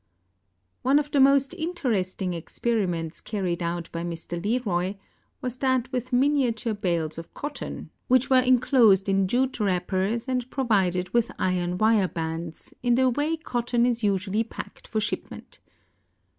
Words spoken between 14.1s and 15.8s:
ally packed for shipment.